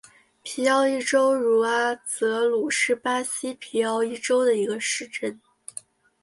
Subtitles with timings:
[0.41, 5.39] 皮奥伊州茹阿泽鲁是巴西皮奥伊州的一个市镇。